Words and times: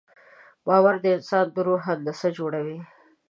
باور 0.65 0.95
د 1.01 1.05
انسان 1.17 1.45
د 1.55 1.57
روح 1.67 1.81
هندسه 1.89 2.27
جوړوي. 2.37 2.79